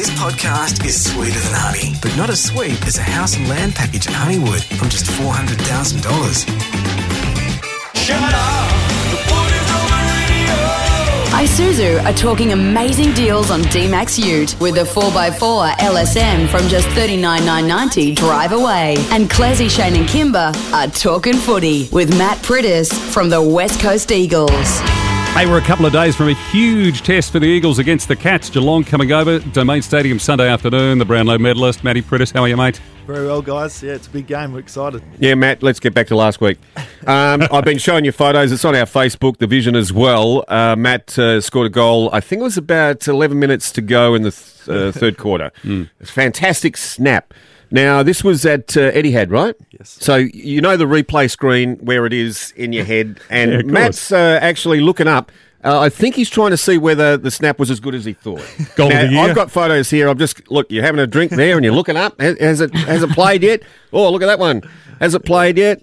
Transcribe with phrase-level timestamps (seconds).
[0.00, 3.74] This podcast is sweeter than honey, but not as sweet as a house and land
[3.74, 6.48] package at Honeywood from just $400,000.
[7.94, 8.70] Shut up!
[11.36, 18.16] Isuzu are talking amazing deals on D-Max Ute with a 4x4 LSM from just $39,990
[18.16, 18.96] drive away.
[19.10, 24.10] And Clairsy, Shane and Kymba are talking footy with Matt Priddis from the West Coast
[24.10, 24.80] Eagles.
[25.34, 28.16] Hey, we're a couple of days from a huge test for the Eagles against the
[28.16, 28.50] Cats.
[28.50, 30.98] Geelong coming over, Domain Stadium Sunday afternoon.
[30.98, 32.30] The Brownlow medalist, Matty Priddis.
[32.34, 32.78] How are you, mate?
[33.06, 33.82] Very well, guys.
[33.82, 34.52] Yeah, it's a big game.
[34.52, 35.02] We're excited.
[35.18, 36.58] Yeah, Matt, let's get back to last week.
[37.06, 38.52] Um, I've been showing you photos.
[38.52, 40.44] It's on our Facebook, the Vision as well.
[40.46, 44.14] Uh, Matt uh, scored a goal, I think it was about 11 minutes to go
[44.14, 45.52] in the th- uh, third quarter.
[46.04, 47.32] Fantastic snap.
[47.70, 49.54] Now, this was at uh, Etihad, right?
[49.70, 49.96] Yes.
[50.00, 53.62] So you know the replay screen where it is in your head, and Yeah.
[53.62, 55.30] Matt's uh, actually looking up.
[55.62, 58.14] Uh, I think he's trying to see whether the snap was as good as he
[58.14, 58.42] thought.
[58.76, 59.20] Goal of the year.
[59.20, 60.08] I've got photos here.
[60.08, 60.70] I'm just look.
[60.72, 62.18] You're having a drink there, and you're looking up.
[62.20, 63.62] Has, has it has it played yet?
[63.92, 64.62] Oh, look at that one.
[65.00, 65.82] Has it played yet?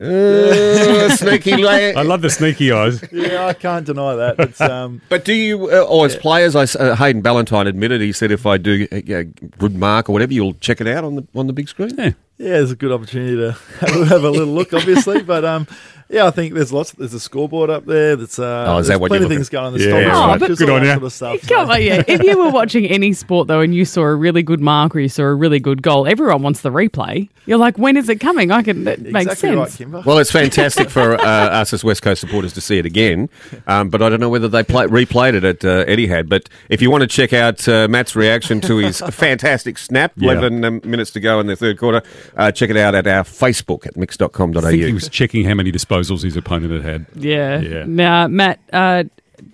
[0.00, 1.94] Uh, sneaky lay.
[1.94, 3.02] I love the sneaky eyes.
[3.12, 4.40] Yeah, I can't deny that.
[4.40, 8.00] It's um, But do you, uh, or as players, I s uh, Hayden Ballantyne admitted,
[8.00, 11.04] he said if I do a, a good mark or whatever, you'll check it out
[11.04, 11.94] on the on the big screen.
[11.98, 12.12] Yeah.
[12.40, 15.22] Yeah, it's a good opportunity to have, have a little look, obviously.
[15.30, 15.66] But um,
[16.08, 16.90] yeah, I think there's lots.
[16.92, 18.16] There's a scoreboard up there.
[18.16, 19.72] That's uh, Oh, is that what plenty you're of things going on.
[19.74, 20.94] There's Yeah, stoppage Oh, but- good on that ya.
[20.94, 21.40] sort of stuff.
[21.48, 22.02] Come so- on, yeah.
[22.08, 25.00] If you were watching any sport though, and you saw a really good mark or
[25.00, 27.28] you saw a really good goal, everyone wants the replay.
[27.46, 28.50] You're like, when is it coming?
[28.50, 28.84] I can.
[28.84, 29.80] That makes Exactly sense.
[29.80, 30.04] right, Kymba.
[30.04, 33.28] Well, it's fantastic for uh, us as West Coast supporters to see it again,
[33.66, 36.28] um, but I don't know whether they play, replayed it at uh, Etihad.
[36.28, 40.32] But if you want to check out uh, Matt's reaction to his fantastic snap, Yeah.
[40.32, 42.02] 11 um, minutes to go in the third quarter,
[42.36, 44.58] uh, check it out at our Facebook at mix.com.au.
[44.58, 47.06] I think he was checking how many disposals his opponent had had.
[47.14, 47.60] Yeah.
[47.60, 47.84] Yeah.
[47.86, 49.04] Now, Matt, uh,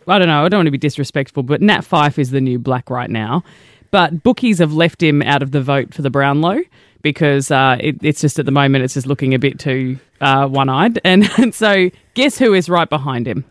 [0.08, 0.44] I don't know.
[0.44, 3.42] I don't want to be disrespectful, but Nat Fyfe is the new black right now.
[3.90, 6.60] But bookies have left him out of the vote for the Brownlow
[7.02, 10.46] because uh, it, it's just at the moment it's just looking a bit too uh,
[10.48, 13.44] one-eyed, and, and so guess who is right behind him?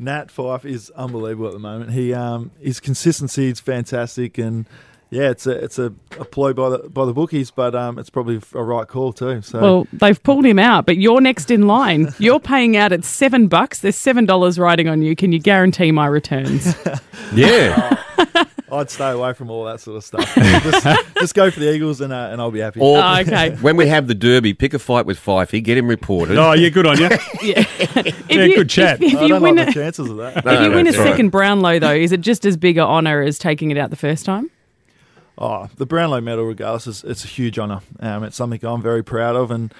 [0.00, 1.92] Nat Fyfe is unbelievable at the moment.
[1.92, 4.66] He um, his consistency is fantastic, and
[5.10, 5.86] yeah, it's a it's a,
[6.18, 9.42] a ploy by the by the bookies, but um, it's probably a right call too.
[9.42, 12.12] So Well, they've pulled him out, but you're next in line.
[12.18, 13.80] You're paying out at seven bucks.
[13.80, 15.16] There's seven dollars riding on you.
[15.16, 16.74] Can you guarantee my returns?
[17.34, 18.02] Yeah.
[18.70, 20.34] I'd stay away from all that sort of stuff.
[20.34, 22.80] just, just go for the Eagles, and uh, and I'll be happy.
[22.80, 23.50] Or Oh, okay.
[23.56, 26.36] when we have the Derby, pick a fight with Fifey, get him reported.
[26.38, 27.08] Oh, yeah, good on you.
[27.42, 27.64] yeah.
[27.78, 29.02] If Yeah, good chat.
[29.02, 30.38] If, if I you don't win, like a, the chances of that.
[30.38, 31.08] if No, you win a that's right.
[31.10, 33.96] second Brownlow, though, is it just as big a honour as taking it out the
[33.96, 34.50] first time?
[35.40, 37.80] Oh, the Brownlow medal, regardless, is it's a huge honour.
[38.00, 39.72] Um, it's something I'm very proud of, and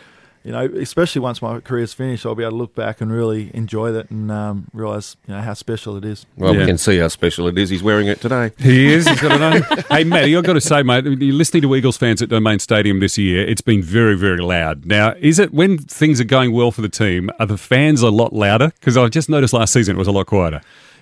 [0.44, 3.50] you know, especially once my career's finished, I'll be able to look back and really
[3.54, 6.26] enjoy that and um, realise you know how special it is.
[6.36, 6.60] Well, Yeah.
[6.60, 7.70] we can see how special it is.
[7.70, 8.52] He's wearing it today.
[8.56, 9.06] He is.
[9.08, 9.84] He's got it on.
[9.90, 13.00] hey, Matty, I've got to say, mate, you're listening to Eagles fans at Domain Stadium
[13.00, 13.44] this year.
[13.44, 14.86] It's been very, very loud.
[14.86, 18.10] Now, is it when things are going well for the team, are the fans a
[18.10, 18.72] lot louder?
[18.78, 20.60] Because I just noticed last season it was a lot quieter.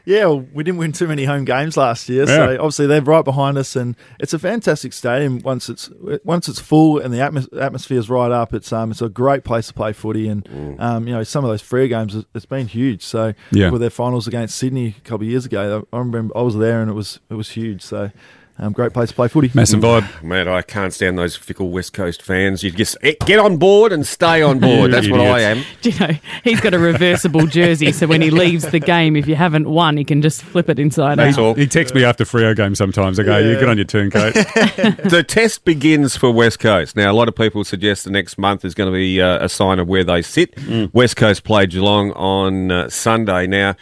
[0.08, 2.36] Yeah, well, we didn't win too many home games last year, Yeah.
[2.36, 5.40] so obviously they're right behind us, and it's a fantastic stadium.
[5.40, 5.90] Once it's
[6.24, 9.66] once it's full and the atmos- atmosphere's right up, it's um it's a great place
[9.66, 12.68] to play footy, and um you know some of those free games it's- it's been
[12.68, 13.02] huge.
[13.02, 13.70] So Yeah.
[13.70, 16.80] with their finals against Sydney a couple of years ago, I remember I was there
[16.80, 17.82] and it was it was huge.
[17.82, 18.12] So
[18.58, 19.50] um, great place to play footy.
[19.52, 20.22] Massive vibe.
[20.22, 22.62] Man, I can't stand those fickle West Coast fans.
[22.62, 24.90] You just eh, get on board and stay on board.
[24.92, 25.62] That's what I am.
[25.82, 29.26] Do you know, he's got a reversible jersey, so when he leaves the game, if
[29.26, 31.42] you haven't won, he can just flip it inside That's out.
[31.42, 31.54] all.
[31.54, 33.20] He texts me after Freo games sometimes.
[33.20, 33.60] I go, you Yeah.
[33.60, 34.32] get on your turncoat.
[34.34, 36.96] the test begins for West Coast.
[36.96, 39.48] Now, a lot of people suggest the next month is going to be uh, a
[39.50, 40.54] sign of where they sit.
[40.94, 43.46] West Coast play Geelong on uh, Sunday.
[43.46, 43.76] Now,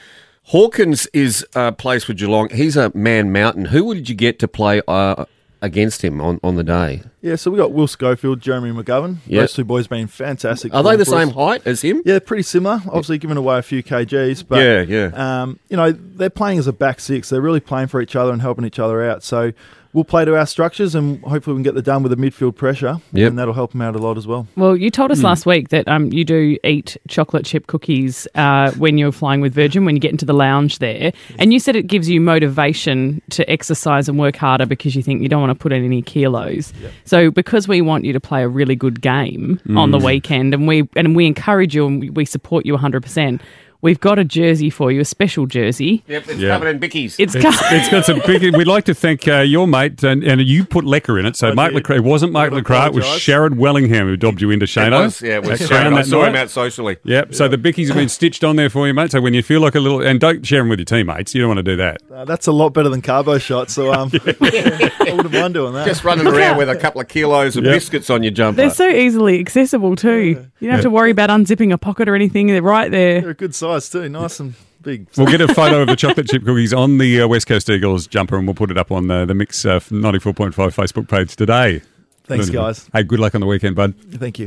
[0.49, 2.51] Hawkins is uh, plays for Geelong.
[2.51, 3.67] He's a man mountain.
[3.67, 5.25] Who would you get to play uh,
[5.63, 7.03] against him on, on the day?
[7.23, 9.17] Yeah, so we got Will Schofield, Jeremy McGovern.
[9.27, 9.41] Yeah.
[9.41, 10.75] Those two boys been fantastic.
[10.75, 11.25] Are they the for us.
[11.25, 12.03] same height as him?
[12.05, 12.83] Yeah, pretty similar.
[12.87, 15.43] Obviously, giving away a few kgs, but Yeah, yeah.
[15.43, 17.31] Um, you know, they're playing as a back six.
[17.31, 19.23] They're really playing for each other and helping each other out.
[19.23, 19.53] So
[19.95, 22.55] we'll play to our structures, and hopefully we can get the done with the midfield
[22.57, 23.31] pressure, Yep.
[23.31, 24.47] and that'll help them out a lot as well.
[24.57, 25.27] Well, you told us Hmm.
[25.27, 29.55] last week that um, you do eat chocolate chip cookies uh, when you're flying with
[29.55, 31.13] Virgin, when you get into the lounge there.
[31.39, 35.23] And you said it gives you motivation to exercise and work harder because you think
[35.23, 36.73] you don't want to put in any kilos.
[37.05, 39.99] So, because we want you to play a really good game on Hmm.
[39.99, 43.41] the weekend and we, and we encourage you and we- we support you 100%,
[43.85, 46.03] we've got a jersey for you, a special jersey.
[46.09, 46.49] Yep, it's Yeah.
[46.49, 47.17] covered in bickies.
[47.19, 48.43] It's, It's, it's got some big.
[48.57, 51.37] We'd like to thank uh, your mate, and, and you put LeCras in it.
[51.37, 51.85] So, I Mark did.
[51.85, 53.23] LeCras, it wasn't Mike I LeCras, it was apologise.
[53.23, 55.83] Sharon Wellingham who dobbed you into It was, yeah, it was At Sharon.
[55.83, 56.41] Crown I that saw him night.
[56.43, 56.97] out socially.
[57.05, 57.35] Yep.
[57.35, 59.13] So the bickies have been stitched on there for you, mate.
[59.13, 61.35] So when you feel like a little, and don't share them with your teammates.
[61.35, 62.01] You don't want to do that.
[62.13, 64.11] Uh, that's a lot better than carbo shot, so um,
[64.41, 65.87] I wouldn't mind doing that.
[65.87, 67.75] Just running around with a couple of kilos of Yep.
[67.75, 68.57] biscuits on your jumper.
[68.57, 70.47] They're so easily accessible too.
[70.61, 72.47] You don't have to worry about unzipping a pocket or anything.
[72.47, 73.21] They're right there.
[73.21, 75.09] They're a good size too, nice and big.
[75.17, 78.07] We'll get a photo of the chocolate chip cookies on the uh, West Coast Eagles
[78.07, 81.83] jumper, and we'll put it up on the, the Mix uh, 94.5 Facebook page today.
[82.25, 82.89] Thanks, guys.
[82.93, 83.95] Hey, good luck on the weekend, bud.
[84.13, 84.47] Thank you.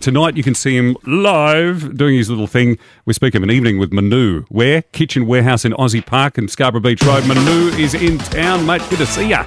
[0.00, 2.78] Tonight you can see him live doing his little thing.
[3.06, 4.44] We speak of an evening with Manu.
[4.50, 4.82] Where?
[4.82, 7.26] Kitchen Warehouse in Aussie Park and Scarborough Beach Road.
[7.26, 8.82] Manu is in town, mate.
[8.90, 9.46] Good to see ya.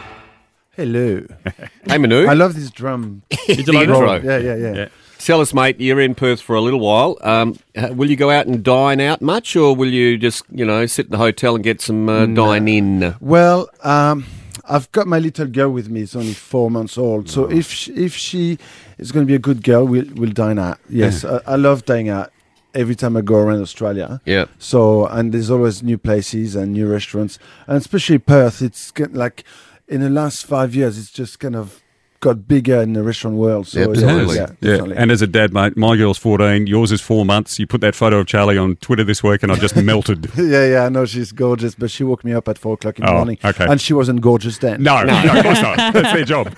[0.72, 1.24] Hello.
[1.88, 2.26] hey, Manu.
[2.26, 3.22] I love this drum.
[3.48, 4.00] Did you like this?
[4.00, 4.24] roll.
[4.24, 4.74] Yeah, yeah, yeah.
[4.74, 4.88] Yeah.
[5.28, 7.18] Tell us, mate, you're in Perth for a little while.
[7.20, 10.86] Um, will you go out and dine out much, or will you just, you know,
[10.86, 13.14] sit in the hotel and get some uh, dine in?
[13.20, 14.26] Well, um,
[14.70, 16.04] I've got my little girl with me.
[16.04, 17.30] It's only four months old.
[17.30, 18.58] So if she, if she
[19.00, 20.80] is going to be a good girl, we'll we'll dine out.
[20.88, 22.32] Yes, I, I love dining out.
[22.74, 24.22] Every time I go around Australia.
[24.24, 24.46] Yeah.
[24.60, 27.38] So and there's always new places and new restaurants,
[27.68, 28.62] and especially Perth.
[28.62, 29.44] It's like
[29.90, 31.82] in the last five years, it's just kind of
[32.20, 33.68] got bigger in the restaurant world.
[33.68, 34.22] So Yeah, absolutely.
[34.22, 34.98] always- yeah, definitely.
[34.98, 37.60] And as a dad, mate, my girl's 14, yours is four months.
[37.60, 40.30] You put that photo of Charlie on Twitter this week, and I just melted.
[40.36, 43.06] yeah, yeah, I know she's gorgeous, but she woke me up at four o'clock in
[43.06, 43.66] the Oh, morning, okay.
[43.70, 44.82] and she wasn't gorgeous then.
[44.82, 45.94] No, no, of course not.
[45.94, 46.52] That's their job.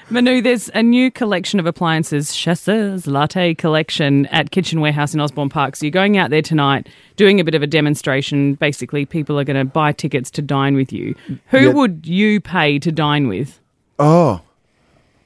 [0.10, 5.48] Manu, there's a new collection of appliances, Chasseur's Latte Collection at Kitchen Warehouse in Osborne
[5.48, 5.76] Park.
[5.76, 8.54] So you're going out there tonight, doing a bit of a demonstration.
[8.56, 11.14] Basically, people are going to buy tickets to dine with you.
[11.46, 11.72] Who Yeah.
[11.72, 13.58] would you pay to dine with?
[13.98, 14.40] Oh,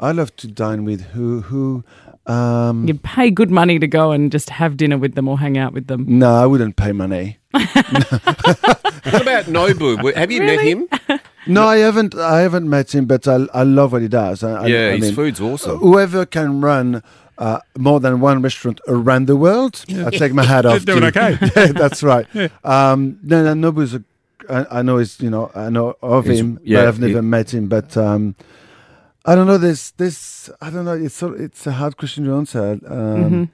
[0.02, 1.84] I love to dine with who who.
[2.26, 5.56] Um, You pay good money to go and just have dinner with them or hang
[5.58, 6.04] out with them.
[6.06, 7.38] No, I wouldn't pay money.
[7.52, 10.14] What about Nobu?
[10.22, 10.88] Have you met him?
[11.46, 12.14] No, I haven't.
[12.14, 14.42] I haven't met him, but I, I love what he does.
[14.44, 15.78] I, I- yeah, I his mean, food's awesome.
[15.78, 17.02] Whoever can run
[17.38, 20.82] uh, more than one restaurant around the world, I take my hat off.
[20.84, 21.36] They're doing okay.
[21.56, 22.26] yeah, that's right.
[22.64, 24.04] Um, no, no, Nobu's a.
[24.48, 25.20] I, I know he's.
[25.20, 27.68] You know, I know of He's- him, yeah, but I've never he- met him.
[27.68, 28.36] But um,
[29.24, 29.58] I don't know.
[29.58, 30.50] This, this.
[30.60, 30.94] I don't know.
[30.94, 32.78] It's so, it's a hard question to answer.
[32.86, 33.50] Um,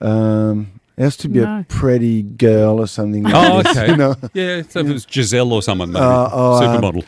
[0.00, 1.60] um, it has to be No.
[1.60, 3.22] a pretty girl or something.
[3.24, 3.90] Like Oh, this, okay.
[3.90, 4.14] You know.
[4.32, 6.04] Yeah, so if it was Gisele or someone, maybe.
[6.04, 7.04] Uh, oh, um, Supermodel.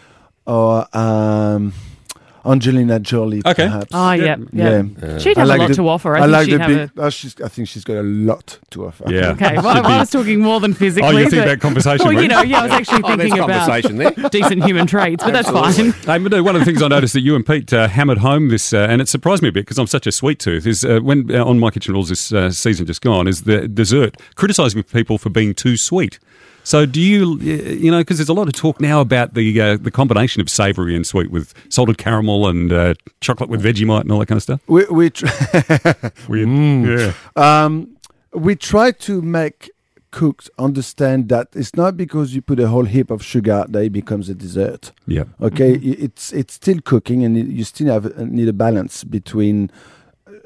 [0.46, 1.73] or um,
[2.48, 3.64] Angelina Jolie, Okay.
[3.66, 3.90] perhaps.
[3.92, 4.82] Oh, yeah, yeah.
[5.02, 5.18] yeah.
[5.18, 6.16] She'd have like a lot the- to offer.
[6.16, 6.98] I, I, think like she'd the have big.
[6.98, 7.02] a.
[7.02, 7.40] Oh, she's.
[7.40, 9.04] I think she's got a lot to offer.
[9.08, 9.30] Yeah.
[9.30, 11.08] Okay, well, I was talking more than physically.
[11.08, 13.44] Oh, you think that conversation Well, you know, yeah, I was actually Oh, there's thinking
[13.44, 14.10] about conversation there.
[14.30, 15.92] decent human traits, but that's fine.
[15.92, 18.48] Hey, Manu, one of the things I noticed that you and Pete uh, hammered home
[18.48, 20.84] this, uh, and it surprised me a bit because I'm such a sweet tooth, is
[20.84, 24.16] uh, when uh, on My Kitchen Rules this uh, season just gone, is the dessert,
[24.34, 26.18] criticising people for being too sweet.
[26.69, 29.47] So do you, uh, you know, because there's a lot of talk now about the
[29.59, 32.93] uh, the combination of savoury and sweet with salted caramel and uh,
[33.23, 34.61] chocolate with Vegemite and all that kind of stuff.
[34.67, 35.26] We we tr-
[36.29, 36.49] Weird.
[36.49, 36.81] Mm.
[36.87, 37.12] Yeah.
[37.65, 37.97] um
[38.47, 39.70] we try to make
[40.11, 43.93] cooks understand that it's not because you put a whole heap of sugar that it
[43.93, 44.93] becomes a dessert.
[45.06, 45.25] Yeah.
[45.41, 49.70] Okay, I- it's it's still cooking, and you still have need a balance between uh,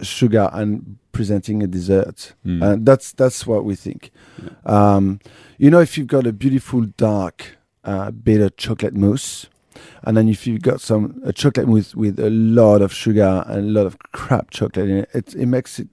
[0.03, 2.35] sugar and presenting a dessert.
[2.47, 2.63] Mm.
[2.63, 4.11] Uh, that's that's what we think.
[4.65, 5.21] Um,
[5.59, 9.47] you know, if you've got a beautiful dark uh, bitter chocolate mousse,
[10.05, 13.59] and then if you've got some a chocolate mousse with a lot of sugar and
[13.71, 15.89] a lot of crap chocolate in it, it, it makes it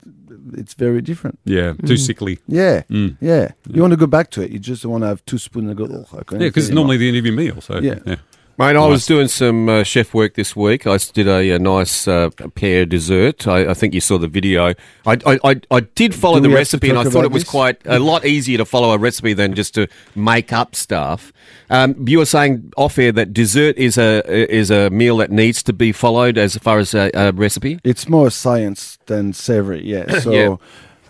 [0.53, 1.37] it's very different.
[1.45, 1.73] Yeah.
[1.85, 2.39] Too sickly.
[2.47, 3.17] Yeah, Mm.
[3.21, 3.51] yeah.
[3.69, 4.51] You want to go back to it.
[4.51, 5.85] You just want to have two spoons and go.
[5.85, 7.61] Oh, I Yeah, because it's normally the end of your meal.
[7.61, 7.99] So Yeah.
[8.05, 8.15] yeah.
[8.59, 10.85] Mate, I was doing some uh, chef work this week.
[10.85, 13.47] I did a, a nice uh, pear dessert.
[13.47, 14.65] I, I think you saw the video.
[14.65, 14.75] I,
[15.05, 17.31] I, I, I did follow Do the we have to recipe, and I thought it
[17.31, 17.49] was this?
[17.49, 21.31] quite a lot easier to follow a recipe than just to make up stuff.
[21.69, 25.63] Um, you were saying off air that dessert is a is a meal that needs
[25.63, 27.79] to be followed as far as a, a recipe.
[27.85, 29.85] it's more science than savory.
[29.85, 30.19] Yeah.
[30.19, 30.55] So Yeah.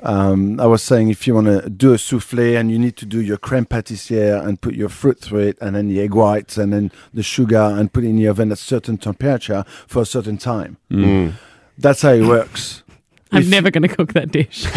[0.01, 3.05] Um, I was saying if you want to do a souffle and you need to
[3.05, 6.57] do your creme pâtissière and put your fruit through it and then the egg whites
[6.57, 10.01] and then the sugar and put it in the oven at a certain temperature for
[10.01, 10.77] a certain time.
[10.91, 11.03] Mm.
[11.03, 11.33] Mm.
[11.77, 12.83] That's how it works.
[13.31, 14.65] I'm If- never going to cook that dish.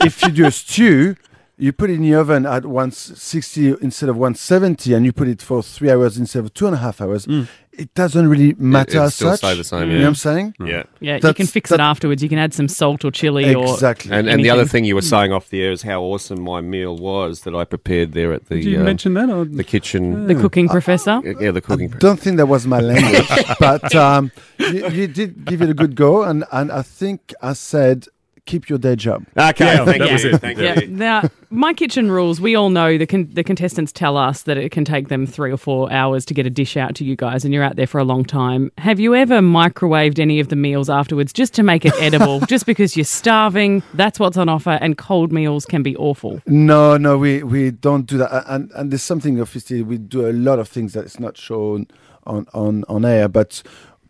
[0.00, 1.16] if you do a stew,
[1.58, 5.40] you put it in the oven at 160 instead of 170, and you put it
[5.40, 7.26] for three hours instead of two and a half hours.
[7.26, 7.46] Mm.
[7.78, 9.38] It doesn't really matter it'll as still such.
[9.40, 9.92] stay the same, You yeah.
[9.98, 10.54] know what I'm saying?
[10.60, 10.82] Yeah.
[11.00, 12.22] Yeah, you can fix that- it afterwards.
[12.22, 14.12] You can add some salt or chili or Exactly.
[14.12, 16.60] And, and the other thing you were saying off the air is how awesome my
[16.62, 19.28] meal was that I prepared there at the Did you uh, mention that?
[19.28, 19.44] Or?
[19.44, 20.26] the kitchen.
[20.26, 21.20] the cooking professor.
[21.40, 21.92] yeah, the cooking.
[21.94, 23.28] I don't think that was my language,
[23.60, 27.52] but um, you, you did give it a good go, and, and I think I
[27.52, 28.06] said
[28.46, 29.24] keep your day job.
[29.36, 30.12] Okay, Yeah, thank that you.
[30.14, 30.38] was it.
[30.40, 30.80] Thank Yeah.
[30.80, 30.86] you.
[30.88, 34.70] Now, my kitchen rules, we all know the con- the contestants tell us that it
[34.72, 37.44] can take them three or four hours to get a dish out to you guys,
[37.44, 38.70] and you're out there for a long time.
[38.78, 42.40] Have you ever microwaved any of the meals afterwards just to make it edible?
[42.46, 46.40] just because you're starving, that's what's on offer, and cold meals can be awful.
[46.46, 48.44] No, no, we, we don't do that.
[48.48, 51.86] And and there's something obviously we do a lot of things that is not shown
[52.26, 53.62] on on on air, but.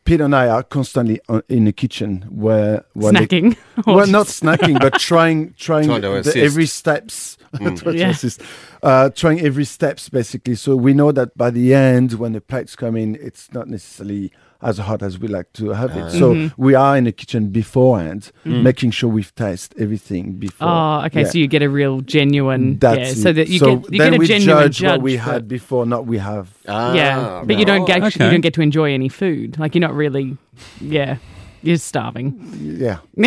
[0.06, 3.56] Peter and I are constantly on, in the kitchen where, where they- Snacking.
[3.86, 7.36] well, not snacking, but trying trying Trying the, every steps.
[7.56, 8.10] trying to Yeah.
[8.10, 8.40] assist.
[8.82, 10.54] Uh, trying every steps basically.
[10.54, 14.32] So we know that by the end, when the plates come in, it's not necessarily
[14.66, 16.10] as hot as we like to have it.
[16.10, 16.62] So Mm-hmm.
[16.66, 20.68] we are in the kitchen beforehand, making sure we've tasted everything before.
[20.68, 21.22] Oh, okay.
[21.22, 21.28] Yeah.
[21.30, 23.06] So you get a real genuine, That's yeah.
[23.12, 23.16] it.
[23.24, 25.46] So that you So get you then get a we genuine judge, what we had
[25.46, 26.46] before, not we have.
[26.66, 28.24] Ah, yeah, but you don't get Okay.
[28.24, 29.56] you don't get to enjoy any food.
[29.58, 30.36] Like you're not really,
[30.80, 31.16] yeah,
[31.62, 32.38] you're starving.
[32.60, 32.98] Yeah,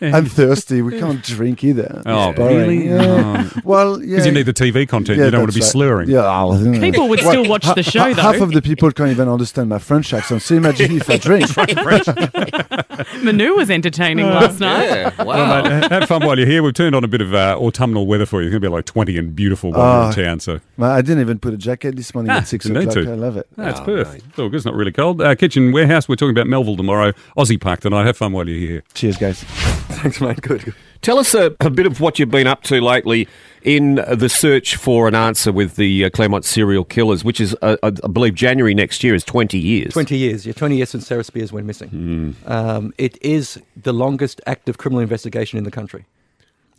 [0.00, 0.82] I'm thirsty.
[0.82, 2.02] We can't drink either.
[2.06, 2.88] Oh, It's really?
[2.88, 3.48] Yeah.
[3.64, 4.06] Well, yeah.
[4.10, 5.18] Because you need the TV content.
[5.18, 5.70] Yeah, you don't want to be right.
[5.70, 6.08] slurring.
[6.10, 8.22] Yeah, I'll- People would still watch the show Ha- though.
[8.22, 10.42] Half of the people can't even understand my French accent.
[10.42, 11.48] So imagine if I drink.
[13.22, 14.84] Manu was entertaining last night.
[14.86, 15.62] Yeah, Well, wow.
[15.80, 16.62] mate, have fun while you're here.
[16.62, 18.48] We've turned on a bit of uh, autumnal weather for you.
[18.48, 20.30] It's going to be like 20 and beautiful while you're in Ah.
[20.30, 20.40] town.
[20.40, 22.96] So Man, I didn't even put a jacket this morning Ah, at six o'clock.
[22.96, 23.46] I love it.
[23.56, 24.12] that's Oh, Perth.
[24.12, 24.22] mate.
[24.28, 24.56] It's all good.
[24.56, 25.20] It's not really cold.
[25.20, 27.12] Uh, Kitchen Warehouse, we're talking about Melville tomorrow.
[27.36, 28.04] Aussie Park tonight.
[28.06, 28.84] Have fun while you're here.
[28.94, 29.42] Cheers, guys.
[29.44, 30.40] Thanks, mate.
[30.42, 30.64] Good.
[30.64, 30.74] good.
[31.00, 33.26] Tell us a, a bit of what you've been up to lately
[33.62, 37.56] in uh, the search for an answer with the uh, Claremont serial killers, which is,
[37.62, 39.92] uh, I I believe, January next year is 20 years.
[39.92, 40.46] 20 years.
[40.46, 42.36] Yeah, 20 years since Sarah Spiers went missing.
[42.46, 46.06] Um, it is the longest active criminal investigation in the country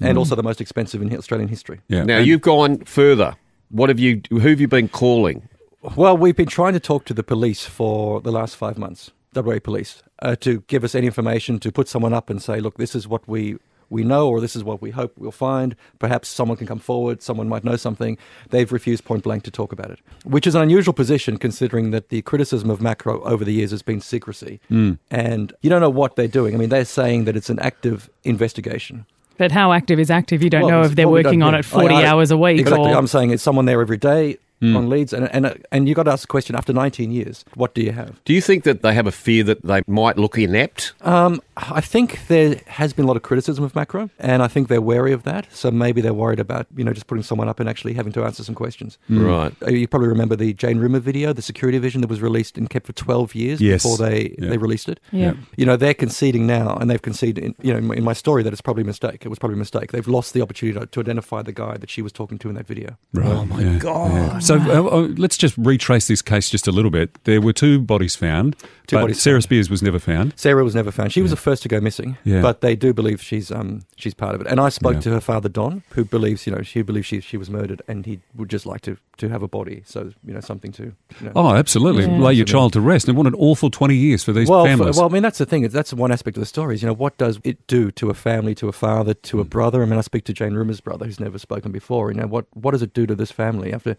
[0.01, 1.79] and also the most expensive in Australian history.
[1.87, 2.03] Yeah.
[2.03, 3.35] Now, And- you've gone further.
[3.69, 5.47] What have you, who have you been calling?
[5.95, 9.59] Well, we've been trying to talk to the police for the last five months, WA
[9.59, 12.95] Police, uh, to give us any information, to put someone up and say, look, this
[12.95, 13.57] is what we,
[13.89, 15.75] we know, or this is what we hope we'll find.
[15.99, 18.17] Perhaps someone can come forward, someone might know something.
[18.49, 22.09] They've refused point blank to talk about it, which is an unusual position considering that
[22.09, 24.59] the criticism of Macro over the years has been secrecy.
[24.69, 26.55] And you don't know what they're doing.
[26.55, 29.05] I mean, they're saying that it's an active investigation.
[29.37, 30.43] But how active is active?
[30.43, 32.59] You don't Well, know if they're working on it 40 I- I- hours a week.
[32.59, 32.91] Exactly.
[32.91, 36.03] Or, I'm saying it's someone there every day on leads, and and and you got
[36.03, 38.23] to ask the question after 19 years, what do you have?
[38.23, 40.93] Do you think that they have a fear that they might look inept?
[41.01, 44.69] Um, I think there has been a lot of criticism of Macro, and I think
[44.69, 45.47] they're wary of that.
[45.51, 48.23] So maybe they're worried about you know just putting someone up and actually having to
[48.23, 48.97] answer some questions.
[49.09, 49.53] Right.
[49.61, 52.69] Uh, You probably remember the Jane Rimmer video, the security vision that was released and
[52.69, 53.83] kept for 12 years Yes.
[53.83, 54.47] before they, Yeah.
[54.49, 54.99] they released it.
[55.11, 55.33] yeah.
[55.57, 58.53] You know, they're conceding now, and they've conceded, in, you know, in my- story that
[58.53, 59.25] it's probably a mistake.
[59.25, 59.91] It was probably a mistake.
[59.91, 62.55] They've lost the opportunity to, to identify the guy that she was talking to in
[62.55, 62.95] that video.
[63.17, 64.42] Oh my god!
[64.43, 67.17] So uh, uh, let's just retrace this case just a little bit.
[67.23, 68.55] There were two bodies found.
[68.87, 69.43] Two but bodies Sarah found.
[69.43, 70.33] Spiers was never found.
[70.37, 71.13] Sarah was never found.
[71.13, 72.41] She was the first to go missing, Yeah.
[72.41, 74.47] but they do believe she's um she's part of it.
[74.47, 74.99] And I spoke Yeah.
[75.01, 78.05] to her father Don, who believes you know she believes she she was murdered, and
[78.05, 80.83] he would just like to to have a body, so you know something to.
[80.83, 81.31] You know.
[81.35, 82.03] Oh, absolutely.
[82.05, 82.17] Yeah.
[82.19, 83.07] Lay your child to rest.
[83.07, 84.97] And what an awful twenty years for these well, f- families.
[84.97, 85.65] well, I mean that's the thing.
[85.69, 86.75] That's one aspect of the story.
[86.75, 89.41] Is you know what does it do to a family, to a father, to Mm.
[89.41, 89.81] a brother?
[89.81, 92.11] I mean, I speak to Jane Rimmer's brother, who's never spoken before.
[92.11, 93.95] You know what what does it do to this family after,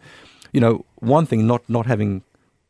[0.55, 0.73] you know,
[1.15, 2.11] one thing not not having.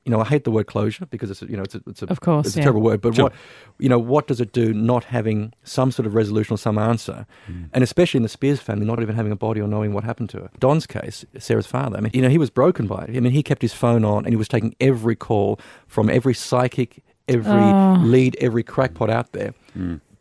[0.08, 2.08] You know, I hate the word closure because it's you know it's a, it's a
[2.16, 2.66] Of course, it's a yeah.
[2.66, 3.00] terrible word.
[3.02, 3.24] But Sure.
[3.26, 3.34] what
[3.80, 7.26] you know, what does it do not having some sort of resolution or some answer,
[7.50, 7.70] Mm.
[7.74, 10.30] and especially in the Spiers family, not even having a body or knowing what happened
[10.34, 10.50] to her.
[10.60, 11.98] Don's case, Sarah's father.
[11.98, 13.18] I mean, you know, he was broken by it.
[13.18, 16.36] I mean, he kept his phone on and he was taking every call from every
[16.36, 16.90] psychic,
[17.28, 17.98] every Oh.
[18.14, 19.54] lead, every crackpot out there.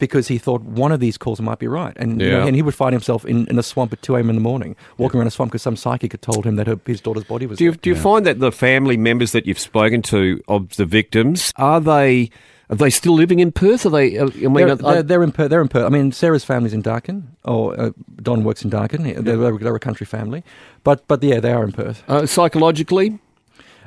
[0.05, 2.63] Because he thought one of these calls might be right, and you know, and he
[2.63, 4.29] would find himself in, in a swamp at two a.m.
[4.31, 6.79] in the morning, walking around a swamp because some psychic had told him that her,
[6.87, 7.59] his daughter's body was.
[7.59, 7.79] Do you, there.
[7.83, 11.81] do you find that the family members that you've spoken to of the victims are
[11.81, 12.31] they
[12.71, 13.85] are they still living in Perth?
[13.85, 14.17] Are they?
[14.19, 15.51] uh, I mean, They're, they're, they're in Perth.
[15.51, 15.85] They're in Perth.
[15.85, 17.91] I mean, Sarah's family's in Darkan, or uh,
[18.23, 19.03] Don works in Darkan.
[19.23, 20.43] They're, they're, they're a country family,
[20.83, 22.03] but but yeah, they are in Perth.
[22.09, 23.19] uh, psychologically,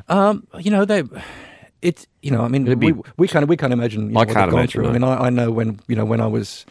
[0.09, 1.03] Um, you know, they.
[1.81, 4.07] It's you know, I mean, It'd we, be- we can't we can't imagine.
[4.07, 4.89] You know, I what can't they've gone imagine, through.
[4.89, 6.65] I mean, I, I know when you know when I was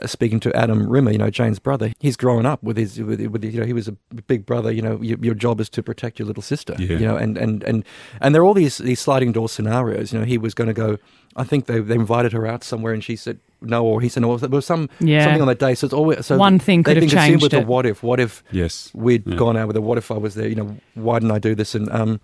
[0.00, 1.92] uh, speaking to Adam Rimmer, you know, Jane's brother.
[2.00, 3.92] He's grown up with his with, with you know he was a
[4.26, 4.72] big brother.
[4.72, 6.74] You know, your, your job is to protect your little sister.
[6.78, 6.98] Yeah.
[6.98, 7.84] You know, and and and
[8.22, 10.12] and there are all these these sliding door scenarios.
[10.12, 10.96] You know, he was going to go.
[11.36, 14.22] I think they they invited her out somewhere, and she said no, or he said
[14.22, 14.34] no.
[14.38, 15.24] There was some Yeah.
[15.24, 15.74] something on that day.
[15.74, 18.02] So it's always so One thing could they've consumed changed with the what if?
[18.02, 18.42] What if?
[18.50, 18.90] yes.
[18.94, 19.36] we'd Yeah.
[19.36, 21.54] gone out with a what if I was there, you know, why didn't I do
[21.54, 21.74] this?
[21.74, 22.20] And, um,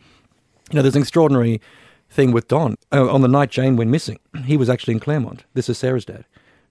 [0.71, 1.61] you know, there's an extraordinary
[2.14, 2.76] thing with Don.
[2.92, 5.44] Uh, on the night Jane went missing, he was actually in Claremont.
[5.54, 6.25] This is Sarah's dad.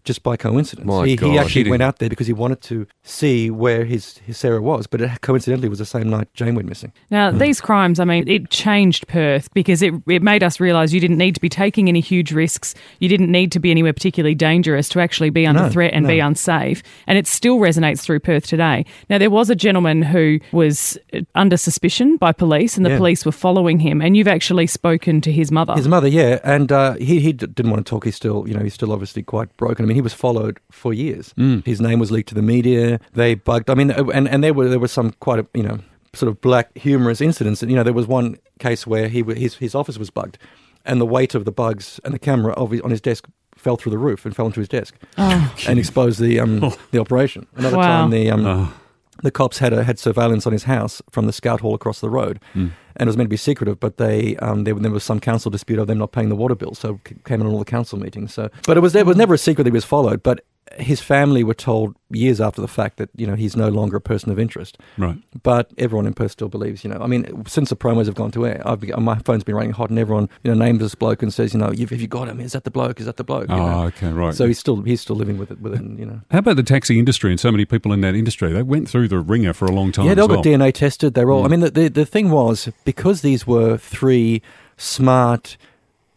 [0.03, 0.85] Just by coincidence.
[0.87, 1.31] My he, God.
[1.31, 1.71] he actually Kidding.
[1.71, 5.21] went out there because he wanted to see where his, his Sarah was, but it
[5.21, 6.91] coincidentally was the same night Jane went missing.
[7.09, 10.99] Now, these crimes, I mean, it changed Perth because it, it made us realise you
[10.99, 12.75] didn't need to be taking any huge risks.
[12.99, 16.07] You didn't need to be anywhere particularly dangerous to actually be under No, threat and
[16.07, 16.83] be unsafe.
[17.07, 18.85] And it still resonates through Perth today.
[19.09, 22.97] Now, there was a gentleman who was uh, under suspicion by police and the Yeah.
[22.97, 24.01] police were following him.
[24.01, 25.73] And you've actually spoken to his mother.
[25.75, 28.03] His mother, yeah, and uh, he he didn't want to talk.
[28.05, 29.85] He's still, you know, he's still obviously quite broken.
[29.85, 31.33] I mean, he was followed for years.
[31.65, 32.99] His name was leaked to the media.
[33.13, 33.69] They bugged.
[33.69, 35.79] I mean, uh, and and there were there were some quite, a, you know,
[36.13, 37.61] sort of black humorous incidents.
[37.61, 40.37] And you know, there was one case where he his his office was bugged,
[40.85, 43.77] and the weight of the bugs and the camera of his, on his desk fell
[43.77, 46.59] through the roof and fell into his desk and exposed the um
[46.91, 47.45] the operation.
[47.55, 47.87] Another Wow.
[48.01, 48.73] time, the um Oh.
[49.21, 52.09] The cops had a, had surveillance on his house from the scout hall across the
[52.09, 53.79] road, and it was meant to be secretive.
[53.79, 56.55] But they um, there, there was some council dispute of them not paying the water
[56.55, 58.33] bill, so it came in on all the council meetings.
[58.33, 60.23] So, but it was it was never a secret that he was followed.
[60.23, 60.43] But
[60.77, 64.01] his family were told years after the fact that you know he's no longer a
[64.01, 64.77] person of interest.
[64.97, 65.17] Right.
[65.43, 66.97] But everyone in Perth still believes, you know.
[66.99, 69.89] I mean, since the promos have gone to air, I've my phone's been running hot,
[69.89, 72.27] and everyone, you know, names this bloke and says, you know, "You've- have you got
[72.27, 72.39] him?
[72.39, 72.99] Is that the bloke?
[72.99, 73.49] Is that the bloke?
[73.49, 73.83] You Oh, know?
[73.87, 74.33] okay, right.
[74.33, 76.21] So he's still he's still living with it, with it, you know.
[76.31, 78.51] How about the taxi industry and so many people in that industry?
[78.51, 80.05] They went through the wringer for a long time.
[80.05, 80.57] Yeah, they all as got well.
[80.57, 81.13] DNA tested.
[81.13, 81.43] They're all.
[81.43, 81.51] I mm.
[81.51, 84.41] mean, the, the the thing was because these were three
[84.77, 85.57] smart,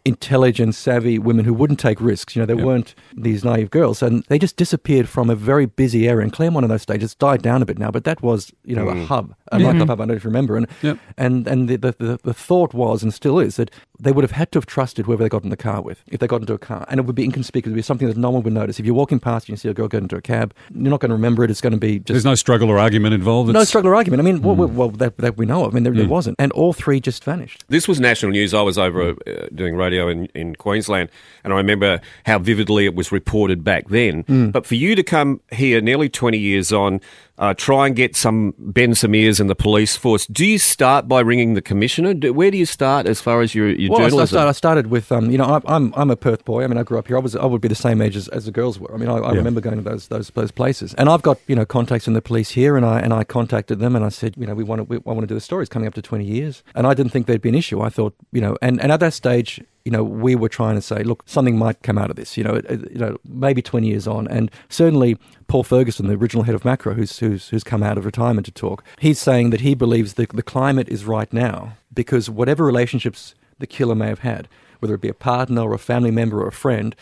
[0.07, 2.35] intelligent, savvy women who wouldn't take risks.
[2.35, 2.65] You know, they Yep.
[2.65, 6.23] weren't these naive girls, and they just disappeared from a very busy area.
[6.23, 8.87] And Claremont in those stages died down a bit now, but that was you know
[8.89, 9.05] a mm.
[9.05, 9.99] hub, a nightclub hub.
[9.99, 10.57] I don't know if you remember.
[10.57, 10.97] And Yep.
[11.17, 14.31] and and the, the the the thought was and still is that they would have
[14.31, 16.53] had to have trusted whoever they got in the car with if they got into
[16.53, 17.71] a car, and it would be inconspicuous.
[17.71, 18.79] It would be something that no one would notice.
[18.79, 20.99] If you're walking past and you see a girl get into a cab, you're not
[20.99, 21.51] going to remember it.
[21.51, 23.51] It's going to be just There's no struggle or argument involved.
[23.51, 24.21] no struggle or argument.
[24.21, 24.73] I mean, well, well, mm.
[24.73, 25.73] well that, that we know of.
[25.73, 26.09] I mean, there, there mm.
[26.09, 26.35] wasn't.
[26.39, 27.65] And all three just vanished.
[27.69, 28.53] This was national news.
[28.53, 31.09] I was over uh, doing radio in, in Queensland,
[31.43, 34.23] and I remember how vividly it was reported back then.
[34.25, 34.51] Mm.
[34.51, 37.01] But for you to come here nearly 20 years on,
[37.37, 41.07] uh, try and get some bend some ears in the police force, do you start
[41.07, 42.13] by ringing the commissioner?
[42.13, 44.27] Do, where do you start as far as your, your Well, I, I, journalism?
[44.35, 46.63] started, I started with, um, you know, I, I'm I'm a Perth boy.
[46.63, 47.17] I mean, I grew up here.
[47.17, 48.93] I was I would be the same age as, as the girls were.
[48.93, 49.37] I mean, I, I Yeah.
[49.37, 52.21] remember going to those those those places, and I've got you know contacts in the
[52.21, 54.79] police here, and I and I contacted them, and I said, you know, we want
[54.79, 55.61] to we, I want to do the story.
[55.63, 57.81] It's coming up to 20 years, and I didn't think there'd be an issue.
[57.81, 59.61] I thought, you know, and, and at that stage.
[59.87, 62.35] You know, we were trying to say, look, something might come out of this.
[62.35, 65.15] You know, it- you know, maybe twenty years on, and certainly
[65.47, 68.51] Paul Ferguson, the original head of Macro, who's who's who's come out of retirement to
[68.51, 73.33] talk, he's saying that he believes the the climate is right now because whatever relationships
[73.59, 76.49] the killer may have had, whether it be a partner or a family member or
[76.49, 76.93] a friend,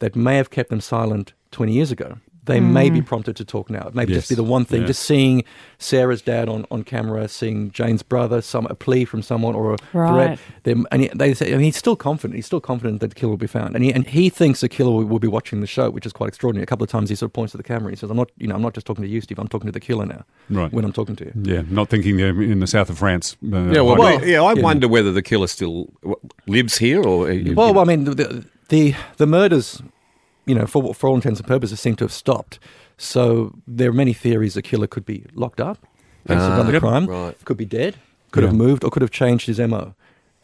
[0.00, 2.18] that may have kept them silent 20 years ago.
[2.44, 3.86] They may be prompted to talk now.
[3.86, 4.16] It may Yes.
[4.16, 4.88] just be the one thing, Yeah.
[4.88, 5.44] just seeing
[5.78, 9.76] Sarah's dad on, on camera, seeing Jane's brother, some a plea from someone or a
[9.92, 10.38] Right.
[10.64, 10.86] threat.
[10.90, 12.34] And he, they say, I mean, he's still confident.
[12.34, 14.68] He's still confident that the killer will be found, and he and he thinks the
[14.68, 16.64] killer will, will be watching the show, which is quite extraordinary.
[16.64, 17.88] A couple of times he sort of points to the camera.
[17.88, 19.38] and He says, "I'm not, you know, I'm not just talking to you, Steve.
[19.38, 20.24] I'm talking to the killer now.
[20.50, 20.72] Right.
[20.72, 23.36] When I'm talking to you." Yeah, not thinking they're in the south of France.
[23.44, 25.92] Uh, yeah, well, hiding- we- yeah, I wonder whether the killer still
[26.48, 27.30] lives here or.
[27.30, 29.80] uh, Well, I mean, the, the the murders,
[30.46, 32.58] you know, for for all intents and purposes, seem to have stopped.
[32.98, 35.78] So there are many theories the killer could be locked up,
[36.28, 36.82] has Ah, done the Yep.
[36.82, 37.36] crime, right.
[37.44, 37.96] could be dead,
[38.30, 39.94] could have moved, or could have changed his mo.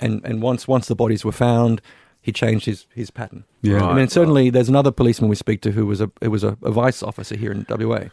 [0.01, 1.81] And and once once the bodies were found,
[2.21, 3.45] he changed his, his pattern.
[3.63, 3.77] Yeah.
[3.85, 6.45] I mean, Right, certainly there's another policeman we speak to who was a it was
[6.45, 8.09] a, a vice officer here in WA,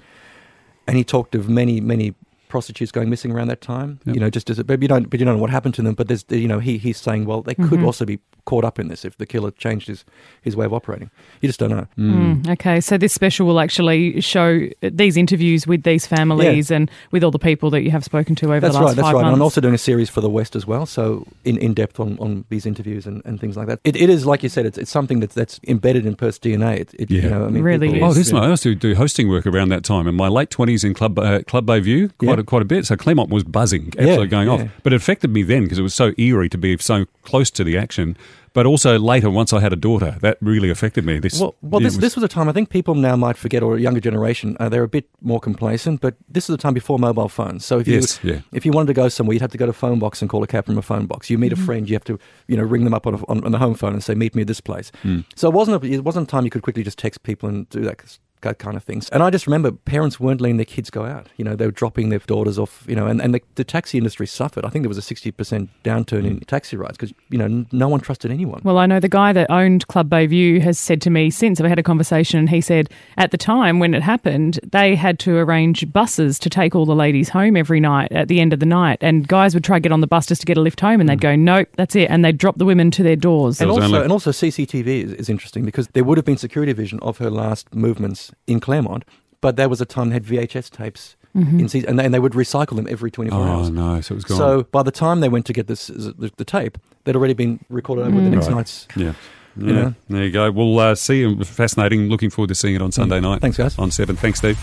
[0.88, 2.14] and he talked of many many
[2.56, 4.00] prostitutes going missing around that time.
[4.06, 4.16] Yep.
[4.16, 5.82] You know, just as a, but you don't but you don't know what happened to
[5.82, 5.94] them.
[5.94, 8.88] But there's you know he he's saying well they could also be caught up in
[8.88, 10.06] this if the killer changed his
[10.42, 11.10] his way of operating.
[11.42, 11.86] You just don't know.
[11.98, 14.48] Mm, okay, so this special will actually show
[14.82, 18.46] these interviews with these families and with all the people that you have spoken to
[18.54, 18.96] over That's the last year.
[18.96, 18.96] That's right.
[18.96, 19.26] That's five right.
[19.26, 19.36] And.
[19.36, 22.18] I'm also doing a series for the West as well, so in, in depth on,
[22.20, 23.80] on these interviews and, and things like that.
[23.84, 26.72] It, it is like you said, it's, it's something that's that's embedded in Perth's DNA.
[26.80, 27.22] It, it, Yeah.
[27.24, 28.16] you know, I mean, Really people- Oh, is.
[28.18, 28.36] this yeah.
[28.40, 28.44] one.
[28.44, 31.18] I used to do hosting work around that time in my late twenties in Club
[31.20, 32.42] uh, Club Bay View, quite Yeah.
[32.42, 32.86] a, quite a bit.
[32.86, 34.54] So Claremont was buzzing, absolutely going yeah.
[34.54, 34.70] off.
[34.84, 37.64] But it affected me then because it was so eerie to be so close to
[37.64, 38.18] the action.
[38.56, 41.20] But also later, once I had a daughter, that really affected me.
[41.20, 43.62] This, Well, well this, was- this was a time I think people now might forget,
[43.62, 46.00] or a younger generation, uh, they're a bit more complacent.
[46.00, 47.66] But this is a time before mobile phones.
[47.66, 48.40] So if you Yes, yeah.
[48.54, 50.30] if you wanted to go somewhere, you'd have to go to a phone box and
[50.30, 51.30] call a cab from a phone box.
[51.30, 53.44] You meet a friend, you have to you know ring them up on, a, on,
[53.44, 55.22] on the home phone and say, "Meet me at this place." Hmm.
[55.36, 57.68] So it wasn't a, it wasn't a time you could quickly just text people and
[57.68, 58.18] do that.
[58.46, 59.10] 'Cause that kind of things.
[59.10, 61.28] And I just remember parents weren't letting their kids go out.
[61.38, 62.84] You know, they were dropping their daughters off.
[62.88, 64.66] You know, and, and the, the taxi industry suffered.
[64.66, 66.46] I think there was a sixty percent downturn in mm.
[66.46, 68.62] taxi rides because you know no one trusted anyone.
[68.64, 71.68] Well, I know the guy that owned Club Bayview has said to me since I
[71.68, 75.38] had a conversation, and he said at the time when it happened, they had to
[75.38, 78.66] arrange buses to take all the ladies home every night at the end of the
[78.66, 80.80] night, and guys would try to get on the bus just to get a lift
[80.80, 81.22] home, and they'd mm.
[81.22, 83.62] go, "Nope, that's it," and they'd drop the women to their doors.
[83.62, 86.74] and also, only- and also CCTV is, is interesting because there would have been security
[86.74, 89.04] vision of her last movements in Claremont,
[89.42, 92.20] but there was a time they had VHS tapes in season, and they, and they
[92.20, 93.70] would recycle them every 24 Oh hours.
[93.70, 94.38] no, so it was gone.
[94.38, 97.60] So by the time they went to get this the, the tape, they'd already been
[97.70, 98.56] recorded over the next Right.
[98.56, 98.88] night's.
[98.96, 99.14] yeah.
[99.58, 99.94] you Yeah, know.
[100.10, 100.50] there you go.
[100.52, 101.44] We'll uh, see you.
[101.44, 102.08] Fascinating.
[102.08, 103.42] Looking forward to seeing it on Sunday night.
[103.42, 103.78] Thanks, guys.
[103.78, 104.16] On seven.
[104.16, 104.56] Thanks, Steve.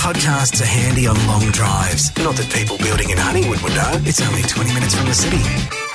[0.00, 2.08] Podcasts are handy on long drives.
[2.18, 3.90] Not that people building in Honeywood would know.
[4.08, 5.87] It's only 20 minutes from the city.